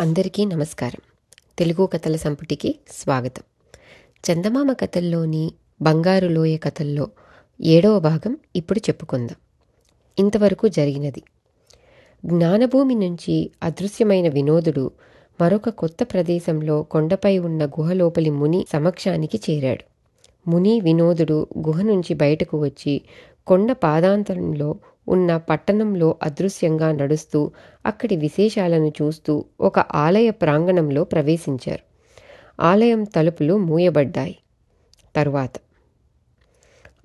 అందరికీ 0.00 0.44
నమస్కారం. 0.44 1.00
తెలుగు 1.58 1.86
కథల 1.86 2.16
సంపుటికి 2.16 2.78
స్వాగతం. 2.88 3.42
చందమామ 4.30 4.72
కథల్లోని 4.72 5.52
బంగారు 5.82 6.28
లోయ 6.28 6.56
కథల్లో 6.56 7.08
ఏడవ 7.60 8.00
భాగం 8.00 8.36
ఇప్పుడు 8.56 8.78
చెప్పుకుందాం. 8.78 9.36
ఇంతవరకు 10.18 10.68
జరిగినది. 10.68 11.22
జ్ఞానభూమి 12.24 12.94
నుంచి 12.94 13.50
అదృశ్యమైన 13.62 14.28
వినోదుడు 14.28 14.90
మరొక 15.40 15.68
కొత్త 15.68 15.96
ప్రదేశంలో 16.02 16.82
కొండపై 16.82 17.38
ఉన్న 17.38 17.66
గుహలోపలి 17.66 18.30
ముని 18.30 18.66
సమక్షానికి 18.72 19.40
చేరాడు. 19.50 19.84
ముని 20.50 20.80
వినోదుడు 20.80 21.46
గుహ 21.58 21.82
నుంచి 21.82 22.14
బయటకు 22.14 22.58
వచ్చి 22.58 23.02
కొండ 23.46 23.72
పాదాంతరంలో 23.72 24.78
ఉన్న 25.08 25.36
పట్టణంలో 25.36 26.14
అదృశ్యంగా 26.22 26.92
నడుస్తూ 26.92 27.50
అక్కడి 27.86 28.16
విశేషాలను 28.16 28.92
చూస్తూ 29.02 29.44
ఒక 29.60 29.78
ఆలయ 29.78 30.30
ప్రాంగణంలో 30.30 31.04
ప్రవేశించారు. 31.04 31.84
ఆలయం 32.62 33.04
తలుపులు 33.04 33.56
మూయబడ్డాయి. 33.56 34.36
తరువాత 35.16 35.54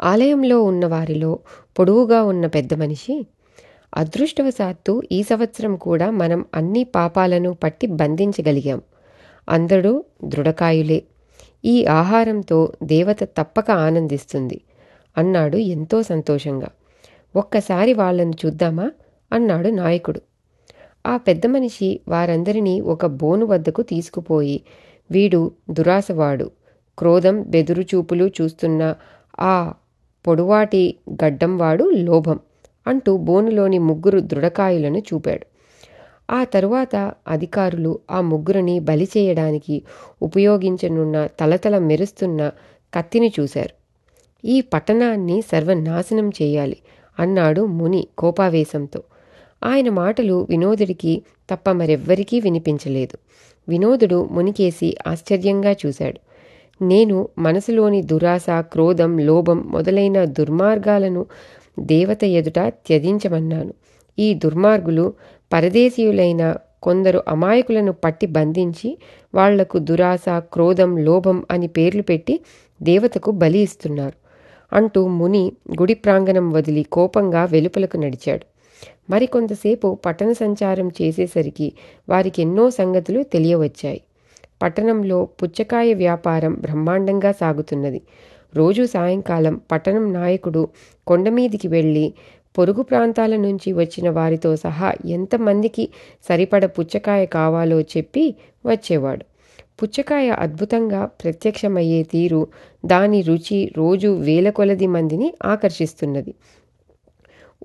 ఆలయంలో 0.02 0.63
ఉన్న 0.63 0.85
వారిలో 0.85 1.39
పొడవుగా 1.79 2.23
ఉన్న 2.23 2.45
పెద్ద 2.48 2.73
మనిషి 2.73 3.27
అదృష్టవశాత్తు 3.93 5.04
ఈ 5.12 5.23
సంవత్సరం 5.23 5.76
కూడా 5.76 6.12
మనం 6.12 6.45
అన్ని 6.54 6.84
పాపాలను 6.84 7.54
పట్టి 7.54 7.88
బంధించగలిగాం. 7.88 8.81
అందరూ 9.49 10.04
దృఢకాయులే. 10.23 11.04
ఈ 11.65 11.85
ఆహారంతో 11.85 12.73
దేవత 12.84 13.23
తప్పక 13.23 13.71
ఆనందిస్తుంది 13.71 14.62
అన్నాడు 15.17 15.57
ఎంతో 15.57 16.04
సంతోషంగా. 16.04 16.70
ఒక్కసారి 17.35 17.93
వాళ్ళను 17.93 18.33
చూద్దామా? 18.45 18.91
అన్నాడు 19.31 19.69
నాయకుడు. 19.69 20.21
ఆ 21.05 21.17
పెద్ద 21.17 21.45
మనిషి 21.45 21.99
వారందరినీ 22.07 22.81
ఒక 22.81 23.05
బోను 23.05 23.45
వద్దకు 23.45 23.81
తీసుకుపోయి 23.81 24.61
వీడు 25.12 25.51
దురాసవాడు 25.70 26.51
క్రోధం 26.98 27.41
బెదురుచూపులు 27.41 28.31
చూస్తున్న 28.41 28.95
ఆ 29.40 29.73
పొడువాటి 30.27 30.95
గడ్డంవాడు 31.12 31.84
లోభం 31.84 32.40
అంటూ 32.87 33.17
బోనులోని 33.17 33.77
ముగ్గురు 33.79 34.20
దృఢకాయులను 34.20 34.97
చూపాడు. 34.97 35.45
ఆ 36.31 36.43
తరువాత 36.43 37.13
అధికారులు 37.27 37.99
ఆ 38.12 38.21
ముగ్గురిని 38.21 38.79
బలి 38.79 39.07
చేయడానికి 39.18 39.81
ఉపయోగించనున్న 40.21 41.27
తలతల 41.27 41.77
మెరుస్తున్న 41.77 42.51
కత్తిని 42.93 43.34
చూశారు. 43.40 43.73
ఈ 44.45 44.62
పట్టణాన్ని 44.62 45.41
సర్వనాశనం 45.41 46.29
చేయాలి. 46.29 46.77
అన్నాడు 47.19 47.65
ముని 47.65 48.07
కోపావేశంతో. 48.17 49.03
ఆయన 49.63 49.89
మాటలు 49.89 50.47
వినోదుడికి 50.49 51.21
తప్ప 51.51 51.71
మరెవ్వరికీ 51.71 52.39
వినిపించలేదు. 52.39 53.17
వినోదుడు 53.69 54.27
మునికేసి 54.31 54.97
ఆశ్చర్యంగా 55.07 55.71
చూశాడు. 55.71 56.19
నేను 56.84 57.29
మనసులోని 57.37 58.01
దురాశ 58.01 58.45
క్రోధం 58.59 59.17
లోభం 59.17 59.63
మొదలైన 59.67 60.25
దుర్మార్గాలను 60.25 61.25
దేవత 61.79 62.23
ఎదుట 62.23 62.59
త్యజించమన్నాను. 62.59 63.73
ఈ 64.19 64.34
దుర్మార్గులు 64.34 65.13
పరదేశీయులైన 65.53 66.56
కొందరు 66.84 67.23
అమాయకులను 67.28 67.94
పట్టి 67.94 68.28
బంధించి 68.28 68.97
వాళ్ళకు 69.35 69.78
దురాశ 69.78 70.25
క్రోధం 70.29 70.97
లోభం 70.97 71.44
అని 71.51 71.67
పేర్లు 71.67 72.01
పెట్టి 72.01 72.39
దేవతకు 72.81 73.31
బలి 73.31 73.59
ఇస్తున్నారు. 73.59 74.22
అంటూ 74.74 75.07
ముని 75.07 75.52
గుడి 75.81 75.94
ప్రాంగణం 75.94 76.52
వదిలి 76.52 76.84
కోపంగా 76.84 77.46
వెలుపలకు 77.46 77.97
నడిచాడు. 77.97 78.46
మరికొంతసేపు 79.09 80.00
పట్టణ 80.06 80.31
సంచారం 80.31 80.88
చేసేసరికి 80.88 81.74
వారికి 82.09 82.41
ఎన్నో 82.41 82.69
సంగతులు 82.69 83.24
తెలియవచ్చాయి. 83.24 84.02
పట్టణంలో 84.62 85.25
పుచ్చకాయ 85.25 85.94
వ్యాపారం 85.94 86.53
బ్రహ్మాండంగా 86.53 87.31
సాగుతున్నది. 87.31 88.02
రోజు 88.56 88.84
సాయంకాలం 88.85 89.62
పట్టణం 89.72 90.14
నాయకుడు 90.14 90.68
కొండమీదికి 91.08 91.68
వెళ్ళి 91.68 92.14
పొరుగు 92.58 92.81
ప్రాంతాల 92.81 93.36
నుంచి 93.36 93.74
వచ్చిన 93.74 94.09
వారితో 94.09 94.56
సహా 94.56 94.94
ఎంతమందికి 95.06 95.90
సరిపడ 96.30 96.66
పుచ్చకాయ 96.66 97.26
కావాలో 97.26 97.81
చెప్పి 97.81 98.36
వచ్చేవాడు. 98.66 99.26
పుచ్చకాయ 99.81 100.29
అద్భుతంగా 100.29 101.06
ప్రత్యక్షమయ్యే 101.06 102.03
తీరు 102.03 102.47
దాని 102.85 103.22
రుచి 103.22 103.72
రోజు 103.78 104.07
వేల 104.07 104.50
కొలది 104.50 104.88
మందిని 104.88 105.34
ఆకర్షిస్తున్నది. 105.45 106.34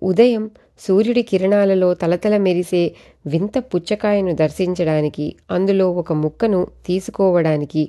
ఉదయం 0.03 0.51
సూర్యుడి 0.81 1.23
కిరణాలలో 1.23 1.95
తలతల 1.95 2.37
మెరిసే 2.37 2.83
వింత 3.27 3.59
పుచ్చకాయను 3.59 4.35
దర్శించడానికి 4.35 5.37
అందులో 5.51 5.93
ఒక 5.93 6.13
ముక్కను 6.13 6.67
తీసుకోవడానికి 6.87 7.83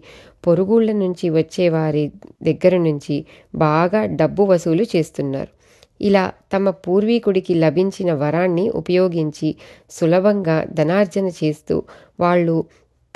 పొరుగుళ్ళ 0.47 0.91
నుంచి 0.91 1.29
వచ్చేవారి 1.29 2.11
దగ్గర 2.43 2.77
నుంచి 2.77 3.25
బాగా 3.55 4.05
డబ్బు 4.05 4.43
వసూలు 4.43 4.83
చేస్తున్నారు. 4.95 5.51
ఇలా 6.01 6.31
తమ 6.53 6.69
పూర్వీకుడికి 6.69 7.55
లభించిన 7.55 8.13
వరాన్ని 8.13 8.69
ఉపయోగించి 8.69 9.55
సులభంగా 9.89 10.65
ధనార్జన 10.73 11.27
చేస్తూ 11.43 11.83
వాళ్ళు 12.19 12.65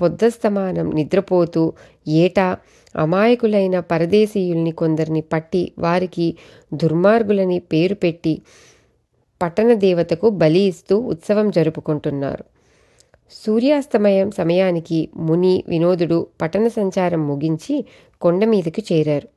పొద్దస్తమానం 0.03 0.95
నిద్రపోతూ 0.95 1.73
ఏటా 2.07 2.57
అమాయకులైన 2.95 3.79
పరదేశీయుల్ని 3.79 4.71
కొందరిని 4.71 5.21
పట్టి 5.21 5.71
వారికి 5.79 6.37
దుర్మార్గులని 6.73 7.59
పేరు 7.59 7.95
పెట్టి 7.95 8.41
పట్టణ 9.41 9.73
దేవతకు 9.73 10.29
బలి 10.29 10.59
ఇస్తూ 10.59 10.99
ఉత్సవం 10.99 11.51
జరుపుకుంటున్నారు. 11.51 12.43
సూర్యాస్తమయం 13.31 14.31
సమయానికి 14.31 15.09
ముని 15.15 15.63
వినోదుడు 15.67 16.27
పట్టణ 16.41 16.67
సంచారం 16.67 17.27
ముగించి 17.27 17.85
కొండ 18.21 18.45
మీదకి 18.45 18.83
చేరారు. 18.91 19.27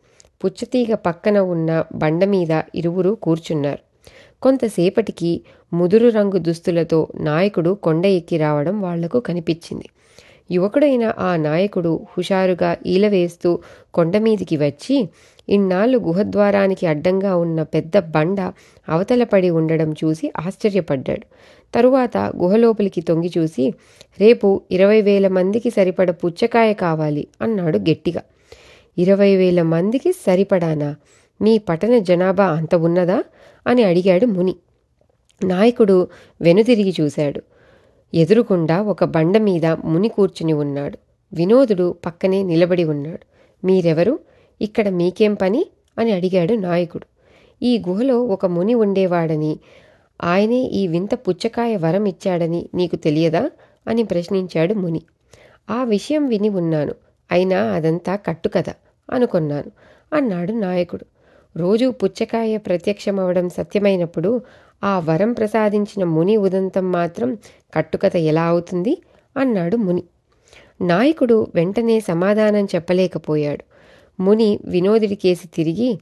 పుచ్చతీగ 0.44 0.94
పక్కన 0.94 1.38
ఉన్న 1.38 1.84
బండ 1.94 2.25
మీద 2.25 2.62
ఇరువురు 2.75 3.10
కూర్చున్నారు. 3.10 3.83
కొంతసేపటికి 4.43 5.41
ముదురు 5.72 6.09
రంగు 6.09 6.38
దుస్తులతో 6.38 7.09
నాయకుడు 7.21 7.71
కొండ 7.71 8.06
ఎక్కి 8.06 8.37
రావడం 8.37 8.83
వాళ్ళకు 8.83 9.21
కనిపించింది. 9.21 9.88
యువకుడైన 10.51 11.15
ఆ 11.19 11.37
నాయకుడు 11.37 12.07
హుషారుగా 12.19 12.77
ఈలవేస్తూ 12.87 13.59
కొండమీదికి 13.95 14.57
వచ్చి 14.57 15.09
ఇన్నాళ్ళు 15.49 15.99
గుహద్వారానికి 15.99 16.87
అడ్డంగా 16.87 17.37
ఉన్న 17.37 17.62
పెద్ద 17.62 17.99
బండ 17.99 18.41
అవతల 18.89 19.25
పడి 19.25 19.51
ఉండడం 19.51 19.93
చూసి 19.93 20.33
ఆశ్చర్యపడ్డాడు. 20.37 21.27
తరువాత 21.75 22.17
గుహలోపలికి 22.17 23.01
తొంగి 23.01 23.31
చూసి 23.39 23.75
రేపు 24.21 24.61
ఇరవై 24.71 25.03
వేల 25.03 25.29
మందికి 25.29 25.71
సరిపడ 25.71 26.11
పుచ్చకాయ 26.11 26.73
కావాలి 26.73 27.27
అన్నాడు 27.43 27.78
గట్టిగా. 27.78 28.23
ఇరవై 28.99 29.37
వేల 29.37 29.63
మందికి 29.63 30.13
సరిపడానా? 30.13 30.97
మీ 31.43 31.59
పట్టణ 31.59 31.99
జనాభా 31.99 32.47
అంత 32.47 32.75
ఉన్నదా? 32.75 33.25
అని 33.67 33.83
అడిగాడు 33.83 34.27
ముని. 34.27 34.57
నాయకుడు 35.45 36.09
వెనుతిరిగి 36.41 36.95
చూశాడు. 37.01 37.43
ఎదురుగుండా 38.16 38.82
ఒక 38.82 39.04
బండ 39.04 39.38
మీద 39.38 39.66
ముని 39.66 40.09
కూర్చుని 40.09 40.53
ఉన్నాడు. 40.53 40.99
వినోదుడు 41.32 41.94
పక్కనే 42.06 42.43
నిలబడి 42.43 42.84
ఉన్నాడు. 42.84 43.27
మీరెవరు? 43.66 44.19
ఇక్కడ 44.60 44.88
మీకేం 44.88 45.34
పని? 45.34 45.66
అని 45.99 46.12
అడిగాడు 46.12 46.54
నాయకుడు. 46.54 47.06
ఈ 47.62 47.82
గుహలో 47.88 48.25
ఒక 48.25 48.47
ముని 48.47 48.75
ఉండేవాడని 48.75 49.59
ఆయనే 50.22 50.62
ఈ 50.62 50.87
వింత 50.87 51.15
పుచ్చకాయ 51.15 51.77
వరం 51.77 52.06
ఇచ్చాడని 52.06 52.69
నీకు 52.75 52.97
తెలియదా? 52.97 53.50
అని 53.88 54.03
ప్రశ్నించాడు 54.03 54.75
ముని. 54.75 55.03
ఆ 55.71 55.84
విషయం 55.84 56.28
విని 56.28 56.48
ఉన్నాను. 56.48 56.94
అయినా 57.31 57.62
అదంతా 57.62 58.16
కట్టుకథ 58.16 58.65
అనుకున్నాను 59.10 59.72
అన్నాడు 60.12 60.53
నాయకుడు. 60.53 61.04
రోజూ 61.56 61.91
పుచ్చకాయ 61.91 62.56
ప్రత్యక్షమవడం 62.56 63.49
సత్యమైనప్పుడు 63.49 64.41
ఆ 64.84 64.99
వరం 64.99 65.33
ప్రసాదించిన 65.33 66.05
ముని 66.05 66.37
ఉదంతం 66.37 66.93
మాత్రం 66.93 67.39
కట్టుకథ 67.75 68.17
ఎలా 68.17 68.44
అవుతుంది? 68.44 69.03
అన్నాడు 69.36 69.77
ముని. 69.77 70.03
నాయకుడు 70.81 71.47
వెంటనే 71.54 72.01
సమాధానం 72.01 72.65
చెప్పలేకపోయాడు. 72.65 73.65
ముని 74.22 74.59
వినోదుడికేసి 74.65 75.48
తిరిగి 75.48 75.98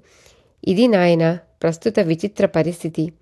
ఇది 0.65 0.87
నాయన 0.89 1.39
ప్రస్తుత 1.63 2.01
విచిత్ర 2.01 2.47
పరిస్థితి. 2.47 3.13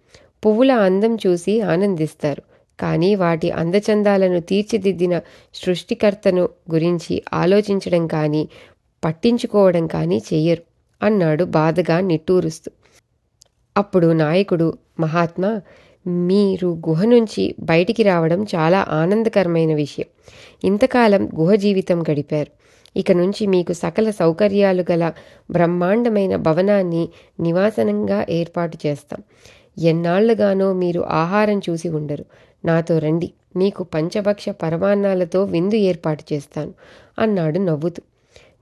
పువ్వుల 0.46 0.72
అందం 0.72 1.18
చూసి 1.26 1.60
ఆనందిస్తారు. 1.60 2.42
కానీ 2.80 3.14
వాటి 3.14 3.50
అందచందాలను 3.50 4.40
తీర్చిదిద్దిన 4.40 5.20
సృష్టికర్తను 5.54 6.48
గురించి 6.72 7.22
ఆలోచించడం 7.32 8.06
కానీ 8.06 8.48
పట్టించుకోవడం 9.04 9.86
కానీ 9.86 10.22
చెయ్యరు. 10.32 10.71
అన్నాడు 11.02 11.44
బాధగా 11.44 12.00
నిట్టూరుస్తూ. 12.00 12.70
అప్పుడు 13.76 14.12
నాయకుడు 14.12 14.78
మహాత్మా 15.00 15.60
మీరు 16.06 16.80
గుహ 16.88 17.04
నుంచి 17.04 17.54
బయటికి 17.60 18.02
రావడం 18.02 18.44
చాలా 18.44 18.86
ఆనందకరమైన 18.88 19.74
విషయం. 19.74 20.06
ఇంతకాలం 20.64 21.28
గుహ 21.38 21.54
జీవితం 21.54 22.02
గడిపారు. 22.02 22.62
ఇక 22.98 23.12
నుంచి 23.12 23.46
మీకు 23.46 23.72
సకల 23.72 24.10
సౌకర్యాలు 24.10 24.84
గల 24.92 25.12
బ్రహ్మాండమైన 25.50 26.36
భవనాన్ని 26.36 27.08
నివాసనంగా 27.40 28.26
ఏర్పాటు 28.30 28.78
చేస్తాం. 28.86 29.22
ఎన్నాళ్ళుగానో 29.78 30.72
మీరు 30.72 31.00
ఆహారం 31.00 31.60
చూసి 31.70 31.88
ఉండరు. 31.88 32.24
నాతో 32.64 32.98
రండి. 32.98 33.32
మీకు 33.56 33.82
పంచభక్ష 33.82 34.48
పరమాన్నాలతో 34.48 35.44
విందు 35.44 35.74
ఏర్పాటు 35.74 36.24
చేస్తాను 36.32 36.74
అన్నాడు 37.18 37.58
నవ్వుతూ. 37.58 38.02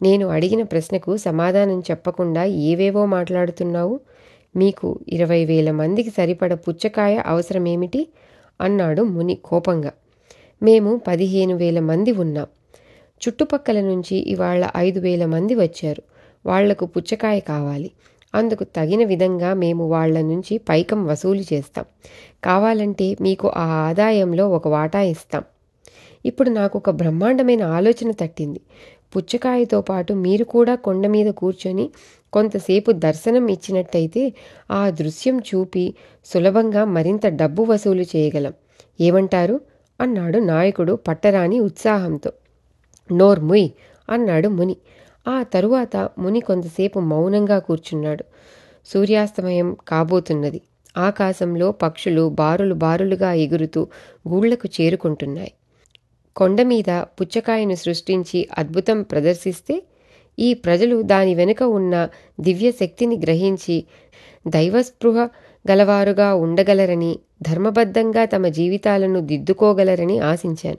నేను 0.02 0.28
అడిగిన 0.28 0.62
ప్రశ్నకు 0.62 1.16
సమాధానం 1.16 1.80
చెప్పకుండా 1.80 2.44
ఏవేవో 2.44 3.06
మాట్లాడుతున్నావు? 3.06 4.00
మీకు 4.56 4.98
ఇరవై 5.08 5.44
వేల 5.44 5.70
మందికి 5.70 6.10
సరిపడ 6.10 6.54
పుచ్చకాయ 6.54 7.22
అవసరమేమిటి? 7.26 8.08
అన్నాడు 8.60 9.02
ముని 9.02 9.38
కోపంగా. 9.44 9.92
మేము 10.62 11.00
పదిహేను 11.08 11.56
వేల 11.56 11.80
మంది 11.80 12.12
ఉన్నాం. 12.12 12.46
చుట్టుపక్కల 13.28 13.80
నుంచి 13.80 14.16
ఇవాళ 14.16 14.68
ఐదు 14.76 15.00
వేల 15.00 15.26
మంది 15.26 15.54
వచ్చారు. 15.54 16.02
వాళ్ళకు 16.46 16.86
పుచ్చకాయ 16.86 17.40
కావాలి. 17.40 17.90
అందుకు 18.34 18.64
తగిన 18.64 19.04
విధంగా 19.04 19.54
మేము 19.54 19.88
వాళ్ళ 19.88 20.20
నుంచి 20.20 20.58
పైకం 20.58 21.06
వసూలు 21.06 21.40
చేస్తాం. 21.40 21.84
కావాలంటే 22.44 23.16
మీకు 23.20 23.48
ఆ 23.48 23.64
ఆదాయంలో 23.64 24.48
ఒక 24.48 24.68
వాటా 24.68 25.00
ఇస్తాం. 25.00 25.42
ఇప్పుడు 26.26 26.50
నాకు 26.50 26.78
ఒక 26.78 26.90
బ్రహ్మాండమైన 26.90 27.62
ఆలోచన 27.62 28.10
తట్టింది. 28.10 28.60
పుచ్చకాయతో 29.16 29.80
పాటు 29.80 30.12
మీరు 30.12 30.44
కూడా 30.44 30.74
కొండ 30.74 31.06
మీద 31.06 31.26
కూర్చొని 31.32 31.90
కొంతసేపు 32.32 32.92
దర్శనం 32.92 33.48
ఇచ్చినట్టయితే 33.48 34.32
ఆ 34.70 34.90
దృశ్యం 34.90 35.38
చూపి 35.38 35.94
సులభంగా 36.24 36.84
మరింత 36.84 37.26
డబ్బు 37.26 37.62
వసూలు 37.62 38.02
చేయగలం. 38.02 38.52
ఏమంటారు? 39.00 39.60
అన్నాడు 40.00 40.38
నాయకుడు 40.38 40.92
పట్టరాని 40.92 41.60
ఉత్సాహంతో. 41.60 42.32
నోర్ముయ్ 43.12 43.68
అన్నాడు 44.08 44.48
ముని. 44.48 44.76
ఆ 45.28 45.42
తరువాత 45.42 46.10
ముని 46.18 46.40
కొంతసేపు 46.40 47.00
మౌనంగా 47.00 47.58
కూర్చున్నాడు. 47.58 48.24
సూర్యాస్తమయం 48.86 49.76
కాబోతున్నది. 49.88 50.60
ఆకాశంలో 50.96 51.72
పక్షులు 51.72 52.28
బారులు 52.28 52.74
బారులుగా 52.74 53.32
ఎగురుతూ 53.32 53.86
గూళ్ళకు 54.28 54.68
చేరుకుంటున్నాయి. 54.80 55.52
కొండ 56.36 56.62
మీద 56.62 56.90
పుచ్చకాయను 57.20 57.74
సృష్టించి 57.74 58.48
అద్భుతం 58.58 59.02
ప్రదర్శిస్తే 59.02 59.82
ఈ 60.38 60.54
ప్రజలు 60.54 61.02
దాని 61.02 61.34
వెనుక 61.34 61.62
ఉన్న 61.62 62.08
దివ్య 62.40 62.70
శక్తిని 62.70 63.16
గ్రహించి 63.16 63.84
దైవస్పృహ 64.48 65.28
గలవారుగా 65.70 66.34
ఉండగలరని 66.34 67.18
ధర్మబద్ధంగా 67.42 68.24
తమ 68.24 68.48
జీవితాలను 68.48 69.20
దిద్దుకోగలరని 69.20 70.18
ఆశించాను. 70.18 70.78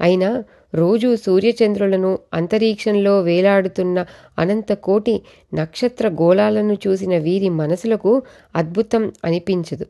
అయినా 0.00 0.44
రోజు 0.74 1.16
సూర్యచంద్రులను 1.16 2.18
అంతరిక్షంలో 2.34 3.20
వేలాడుతున్న 3.20 4.06
అనంత 4.38 4.72
కోటి 4.72 5.14
నక్షత్ర 5.54 6.08
గోళాలను 6.08 6.74
చూసిన 6.86 7.18
వీరి 7.18 7.48
మనసులకు 7.48 8.22
అద్భుతం 8.56 9.12
అనిపించదు. 9.24 9.86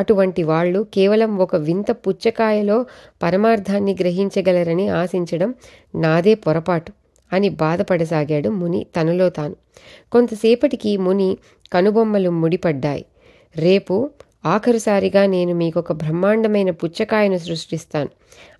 అటువంటి 0.00 0.42
వాళ్ళు 0.42 0.80
కేవలం 0.94 1.32
ఒక 1.44 1.56
వింత 1.66 1.90
పుచ్చకాయలో 1.90 2.78
పరమార్థాన్ని 3.22 3.92
గ్రహించగలరని 4.00 4.86
ఆశించడం 5.00 5.50
నాదే 5.94 6.34
పొరపాటు 6.46 6.92
అని 7.32 7.48
బాధపడసాగాడు 7.62 8.48
ముని 8.60 8.80
తనలో 8.96 9.28
తాను. 9.38 9.56
కొంతసేపటికి 10.12 10.92
ముని 10.96 11.28
కనుబొమ్మలు 11.72 12.30
ముడిపడ్డాయి. 12.30 13.04
రేపు 13.56 13.96
ఆఖరుసారిగా 14.46 15.22
నేను 15.26 15.54
మీకొక 15.54 15.92
బ్రహ్మాండమైన 15.92 16.70
పుచ్చకాయను 16.70 17.38
సృష్టిస్తాను. 17.38 18.10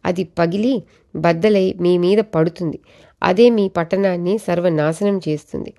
అది 0.06 0.24
పగిలి 0.38 0.74
బద్దలై 1.16 1.66
మీ 1.80 1.92
మీద 1.98 2.18
పడుతుంది. 2.34 2.78
అదే 3.22 3.46
మీ 3.50 3.64
పట్టణాన్ని 3.68 4.34
సర్వనాశనం 4.38 5.16
చేస్తుంది. 5.28 5.72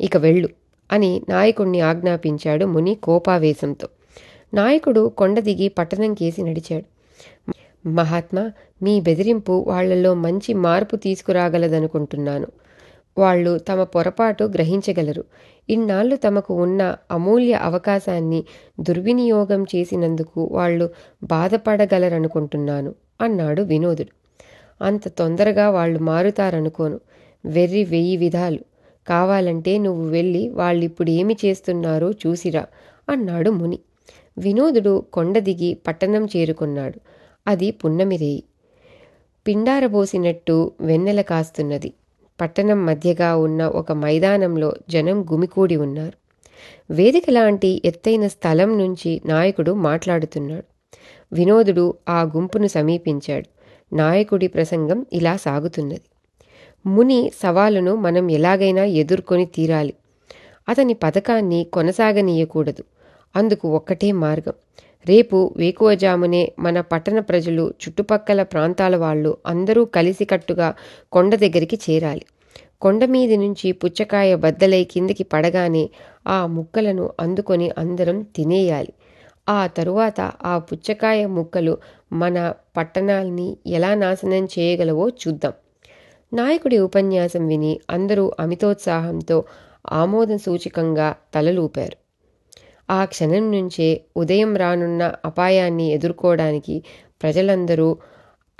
ఇక 0.00 0.16
వెళ్ళు 0.16 0.48
అని 0.92 1.10
నాయకుణ్ణి 1.28 1.80
ఆజ్ఞాపించాడు 1.80 2.64
ముని 2.66 2.94
కోపావేశంతో. 2.94 3.88
నాయకుడు 4.54 5.08
కొండ 5.18 5.40
దిగి 5.40 5.68
పట్టణం 5.68 6.14
కేసి 6.14 6.42
నడిచాడు. 6.42 6.86
మహాత్మా 7.86 8.44
మీ 8.82 9.00
బెదిరింపు 9.00 9.64
వాళ్ళలో 9.68 10.14
మంచి 10.14 10.54
మార్పు 10.66 10.96
తీసుకురాగలదనుకుంటున్నాను. 10.96 12.48
వాళ్ళు 13.18 13.58
తమ 13.58 13.82
పొరపాటు 13.84 14.44
గ్రహించగలరు. 14.44 15.24
ఇన్నాళ్ళు 15.68 16.16
తమకు 16.16 16.54
ఉన్న 16.62 16.82
అమూల్య 17.10 17.54
అవకాశాన్ని 17.62 18.40
దుర్వినియోగం 18.80 19.64
చేసినందుకు 19.74 20.48
వాళ్ళు 20.52 20.86
బాధపడగలరనుకుంటున్నాను 21.22 22.90
అన్నాడు 23.20 23.62
వినోదుడు. 23.62 24.12
అంత 24.82 25.08
తొందరగా 25.08 25.70
వాళ్ళు 25.70 25.98
మారుతారనుకోను. 25.98 26.98
వెర్రి 27.44 27.84
వెయ్యి 27.84 28.16
విధాలు. 28.16 28.60
కావాలంటే 29.06 29.78
నువ్వు 29.78 30.08
వెళ్ళి 30.08 30.48
వాళ్ళిప్పుడు 30.52 31.10
ఏమి 31.10 31.36
చేస్తున్నారో 31.44 32.10
చూసిరా 32.22 32.64
అన్నాడు 33.08 33.50
ముని. 33.50 33.78
వినోదుడు 34.38 35.04
కొండ 35.12 35.38
దిగి 35.38 35.74
పట్టణం 35.74 36.26
చేరుకున్నాడు. 36.26 37.00
అది 37.46 37.70
పున్నమిరేయి 37.70 38.42
పిండారబోసినట్టు 39.46 40.72
వెన్నెల 40.80 41.20
కాస్తున్నది. 41.20 41.92
పట్టణం 42.40 42.86
మధ్యగా 42.86 43.36
ఉన్న 43.36 43.66
ఒక 43.66 43.92
మైదానంలో 43.92 44.72
జనం 44.88 45.26
గుమికూడి 45.32 45.76
ఉన్నారు. 45.76 46.18
వేదిక 46.92 47.30
లాంటి 47.30 47.82
ఎత్తైన 47.84 48.26
స్థలం 48.26 48.78
నుంచి 48.78 49.20
నాయకుడు 49.26 49.72
మాట్లాడుతున్నాడు. 49.72 50.64
వినోదుడు 51.32 51.94
ఆ 52.08 52.22
గుంపును 52.22 52.66
సమీపించాడు. 52.66 53.54
నాయకుడి 53.94 54.46
ప్రసంగం 54.46 55.06
ఇలా 55.12 55.36
సాగుతున్నది. 55.36 56.00
ముని 56.86 57.32
సవాలును 57.42 57.96
మనం 57.96 58.30
ఎలాగైనా 58.30 58.84
ఎదుర్కొని 58.84 59.46
తీరాలి. 59.46 59.94
అతని 60.68 60.94
పథకాన్ని 60.94 61.66
కొనసాగనీయకూడదు. 61.72 62.84
అందుకు 63.36 63.76
ఒక్కటే 63.76 64.12
మార్గం. 64.12 64.54
రేపు 65.06 65.54
వేకువజామునే 65.56 66.52
మన 66.58 66.80
పట్టణ 66.80 67.20
ప్రజలు 67.20 67.74
చుట్టుపక్కల 67.82 68.42
ప్రాంతాల 68.42 68.96
వాళ్ళు 68.96 69.36
అందరూ 69.46 69.84
కలిసికట్టుగా 69.84 70.74
కొండ 71.12 71.34
దగ్గరికి 71.34 71.80
చేరాలి. 71.90 72.24
కొండ 72.80 73.04
మీది 73.04 73.36
నుంచి 73.36 73.72
పుచ్చకాయ 73.72 74.34
బద్దలై 74.34 74.84
కిందికి 74.84 75.24
పడగానే 75.24 75.90
ఆ 76.26 76.46
ముక్కలను 76.46 77.10
అందుకొని 77.20 77.70
అందరం 77.78 78.22
తినేయాలి. 78.22 78.92
ఆ 79.48 79.66
తరువాత 79.66 80.20
ఆ 80.42 80.58
పుచ్చకాయ 80.58 81.26
ముక్కలు 81.26 81.78
మన 82.12 82.52
పట్టణాల్ని 82.76 83.56
ఎలా 83.66 83.94
నాశనం 83.94 84.44
చేయగలవో 84.58 85.08
చూద్దాం. 85.08 85.52
నాయకుడి 86.32 86.78
ఉపన్యాసం 86.78 87.46
విని 87.46 87.80
అందరూ 87.90 88.32
అమితోత్సాహంతో 88.40 89.44
ఆమోద 89.92 90.28
సూచికంగా 90.36 91.14
తలలూపారు. 91.34 92.03
ఆ 92.90 93.04
క్షణం 93.04 93.52
నుంచే 93.52 94.04
ఉదయం 94.16 94.56
రానున్న 94.56 95.14
అపాయాన్ని 95.24 95.90
ఎదుర్కోవడానికి 95.92 96.82
ప్రజలందరూ 97.22 97.96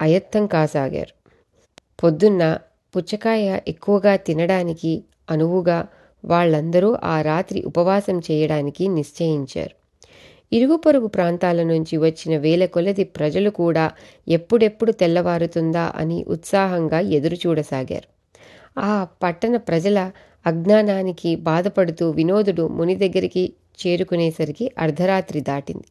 అయత్తం 0.01 0.47
కాసాగారు. 0.47 1.15
పొద్దున్న 2.05 2.59
పుచ్చకాయ 2.97 3.59
ఎక్కువగా 3.69 4.17
తినడానికి 4.17 5.05
అనువుగా 5.31 5.87
వాళ్ళందరూ 6.25 6.97
ఆ 7.05 7.23
రాత్రి 7.23 7.63
ఉపవాసం 7.63 8.19
చేయడానికి 8.19 8.89
నిశ్చయించారు. 8.89 9.75
ఇరుగు 10.53 10.77
పొరుగు 10.77 11.07
ప్రాంతాల 11.07 11.63
నుంచి 11.63 11.97
వచ్చిన 11.97 12.37
వేల 12.37 12.67
కొలది 12.67 13.05
ప్రజలు 13.05 13.51
కూడా 13.51 13.91
ఎప్పుడెప్పుడు 14.29 14.93
తెల్లవారుతుందా 14.93 15.93
అని 15.97 16.25
ఉత్సాహంగా 16.29 17.01
ఎదురుచూడసాగారు. 17.01 18.09
ఆ 18.79 19.07
పట్టణ 19.23 19.57
ప్రజల 19.57 20.11
అజ్ఞానానికి 20.47 21.37
బాధపడుతూ 21.37 22.11
వినోదుడు 22.11 22.67
ముని 22.69 22.97
దగ్గరికి 22.97 23.53
చేరుకునేసరికి 23.83 24.71
అర్ధరాత్రి 24.79 25.41
దాటింది. 25.41 25.87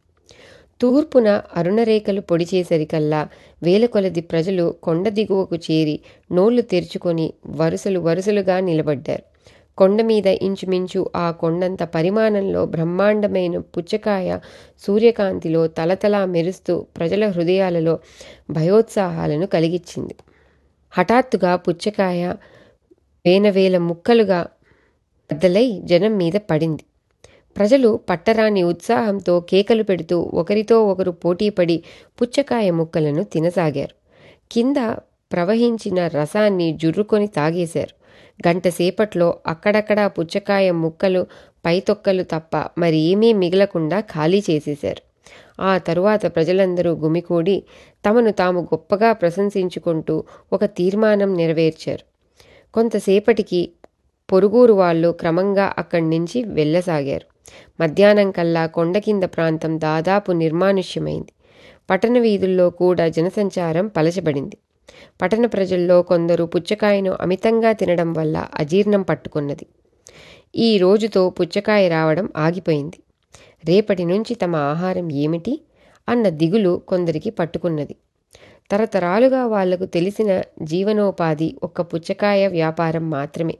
తూర్పున 0.81 1.41
అరుణరేఖలు 1.55 2.21
పొడిచేసరికల్లా 2.21 3.27
వేల 3.63 3.85
కొలది 3.85 4.21
ప్రజలు 4.21 4.75
కొండ 4.83 5.09
దిగువకు 5.09 5.55
చేరి 5.55 5.99
నోళ్ళు 6.31 6.61
తెరుచుకొని 6.61 7.33
వరుసలు 7.45 7.99
వరుసలుగా 7.99 8.59
నిలబడ్డారు. 8.59 9.23
కొండ 9.77 10.01
మీద 10.01 10.27
ఇంచుమించు 10.27 11.11
ఆ 11.15 11.31
కొండంత 11.31 11.83
పరిమాణంలో 11.83 12.65
బ్రహ్మాండమైన 12.65 13.57
పుచ్చకాయ 13.57 14.37
సూర్యకాంతిలో 14.87 15.67
తలతలా 15.67 16.25
మెరుస్తూ 16.25 16.85
ప్రజల 16.97 17.27
హృదయాలలో 17.27 17.99
భయోత్సాహాలను 18.51 19.45
కలిగించింది 19.45 20.15
హఠాత్తుగా 20.93 21.55
పుచ్చకాయ 21.55 22.33
వేనవేల 23.25 23.77
ముక్కలుగా 23.77 24.39
బద్దలై 25.29 25.81
జనం 25.83 26.17
మీద 26.17 26.33
పడింది. 26.33 26.83
ప్రజలు 27.57 27.99
పట్టరాని 28.09 28.63
ఉత్సాహంతో 28.63 29.39
కేకలు 29.39 29.83
పెడుతూ 29.83 30.31
ఒకరితో 30.33 30.87
ఒకరు 30.87 31.11
పోటీపడి 31.11 31.83
పుచ్చకాయ 32.21 32.71
ముక్కలను 32.71 33.23
తినసాగారు. 33.23 33.95
కింద 34.51 34.75
ప్రవహించిన 35.31 36.07
రసాన్ని 36.07 36.77
జుర్రుకొని 36.83 37.27
తాగేశారు. 37.27 37.93
గంట 38.47 38.67
సేపట్లో 38.67 39.37
అక్కడక్కడా 39.47 40.07
పుచ్చకాయ 40.07 40.71
ముక్కలు 40.71 41.27
పైతొక్కలు 41.65 42.23
తప్ప 42.23 42.63
మరి 42.77 42.97
ఏమీ 42.97 43.33
మిగలకుండా 43.33 43.99
ఖాళీ 43.99 44.43
చేసేశారు. 44.49 45.01
ఆ 45.61 45.77
తరువాత 45.77 46.25
ప్రజలందరూ 46.35 46.91
గుమికూడి 46.91 47.63
తమను 48.05 48.31
తాము 48.31 48.61
గొప్పగా 48.61 49.11
ప్రశంసించుకుంటూ 49.13 50.23
ఒక 50.53 50.65
తీర్మానం 50.65 51.33
నెరవేర్చారు. 51.33 52.12
కొంతసేపటికి 52.73 53.71
పొరుగురు 54.31 54.73
వాళ్ళు 54.73 55.09
క్రమంగా 55.11 55.73
అక్కడి 55.77 56.09
నుంచి 56.09 56.43
వెళ్ళసాగారు. 56.43 57.33
మధ్యాహ్నం 57.81 58.31
కల్లా 58.31 58.65
కొండ 58.65 58.97
కింద 58.97 59.23
ప్రాంతం 59.23 59.79
దాదాపు 59.79 60.31
నిర్మానుష్యమైంది. 60.31 61.31
పట్టణ 61.89 62.19
వీధుల్లో 62.19 62.69
కూడా 62.69 63.07
జనసంచారం 63.07 63.87
పలచబడింది. 63.87 64.57
పట్టణ 65.21 65.45
ప్రజల్లో 65.45 66.01
కొందరు 66.01 66.43
పుచ్చకాయను 66.43 67.17
అమితంగా 67.21 67.71
తినడం 67.71 68.13
వల్ల 68.13 68.47
అజీర్ణం 68.55 69.01
పట్టుకున్నది. 69.01 69.65
ఈ 70.55 70.77
రోజుతో 70.77 71.29
పుచ్చకాయ 71.29 71.89
రావడం 71.89 72.29
ఆగిపోయింది. 72.37 72.97
రేపటి 73.65 74.05
నుంచి 74.05 74.35
తమ 74.35 74.55
ఆహారం 74.55 75.11
ఏమిటి? 75.11 75.61
అన్న 76.09 76.29
దిగులు 76.29 76.81
కొందరికి 76.87 77.29
పట్టుకున్నది. 77.29 77.95
తరతరాలుగా 78.73 79.47
వాళ్ళకు 79.47 79.85
తెలిసిన 79.85 80.41
జీవనోపాధి 80.61 81.55
ఒక్క 81.63 81.81
పుచ్చకాయ 81.81 82.47
వ్యాపారం 82.47 83.09
మాత్రమే. 83.09 83.57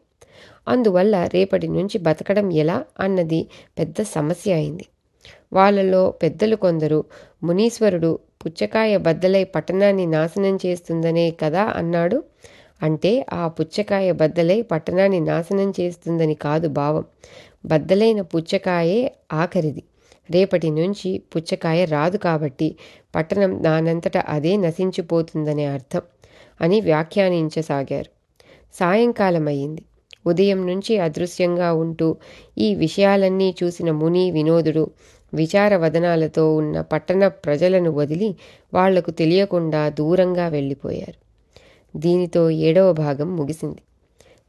అందువల్ల 0.68 1.30
రేపటి 1.34 1.68
నుంచి 1.68 1.98
బతకడం 1.98 2.54
ఎలా 2.54 2.84
అన్నది 3.00 3.48
పెద్ద 3.80 4.02
సమస్య 4.02 4.54
అయింది. 4.54 4.86
వాళ్ళలో 5.54 6.12
పెద్దలు 6.12 6.56
కొందరు 6.56 7.04
మునీశ్వరుడు 7.44 8.20
పుచ్చకాయ 8.46 8.98
బద్దలై 8.98 9.44
పట్టణాన్ని 9.44 10.06
నాశనం 10.06 10.60
చేస్తుందనే 10.66 11.32
కదా 11.32 11.64
అన్నాడు? 11.64 12.24
అంటే 12.84 13.26
ఆ 13.34 13.48
పుచ్చకాయ 13.48 14.12
బద్దలై 14.12 14.62
పట్టణాన్ని 14.62 15.20
నాశనం 15.20 15.74
చేస్తుందని 15.80 16.34
కాదు 16.34 16.68
భావం. 16.68 17.04
బద్దలైన 17.66 18.22
పుచ్చకాయే 18.22 19.16
ఆఖరిది. 19.34 19.84
రేపటి 20.32 20.70
నుంచి 20.70 21.18
పుచ్చకాయ 21.18 21.86
రాదు 21.86 22.18
కాబట్టి 22.18 22.76
పట్టణం 23.16 23.64
దానంతట 23.64 24.18
అదే 24.18 24.58
నశించిపోతుందనే 24.58 25.66
అర్థం 25.66 26.02
అని 26.62 26.82
వ్యాఖ్యానించసాగారు. 26.82 28.10
సాయంకాలం 28.74 29.48
అయింది 29.48 29.82
ఉదయం 30.26 30.68
నుంచి 30.68 30.98
అదృశ్యంగా 30.98 31.74
ఉంటూ 31.74 32.16
ఈ 32.58 32.76
విషయాలన్నీ 32.76 33.56
చూసిన 33.64 33.92
ముని 33.92 34.32
వినోదుడు 34.32 34.92
విచార 35.34 35.76
వదనాలతో 35.76 36.56
ఉన్న 36.56 36.82
పట్టణ 36.82 37.28
ప్రజలను 37.28 37.92
వదిలి 37.92 38.36
వాళ్ళకు 38.74 39.12
తెలియకుండా 39.12 39.90
దూరంగా 39.90 40.48
వెళ్ళిపోయారు. 40.48 41.24
దీనితో 41.98 42.50
ఏడవ 42.50 42.94
భాగం 42.94 43.36
ముగిసింది. 43.36 43.82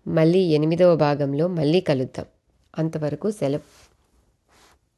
మళ్ళీ 0.08 0.38
ఎనిమిదవ 0.38 0.96
భాగంలో 0.96 1.48
మళ్ళీ 1.48 1.80
కలుద్దాం. 1.80 2.26
అంతవరకు 2.78 3.30
సెలవు. 3.30 3.83